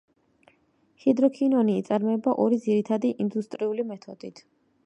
[1.03, 4.47] ჰიდროქინონი იწარმოება ორი ძირითადი ინდუსტრიული მეთოდით.